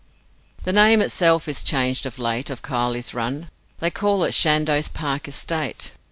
[0.63, 3.51] The name itself is changed of late Of Kiley's Run.
[3.77, 5.91] They call it 'Chandos Park Estate'.